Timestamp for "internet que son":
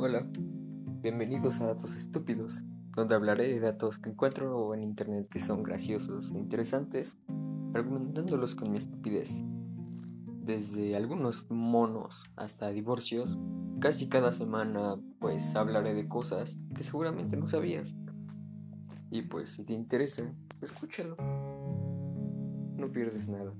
4.84-5.64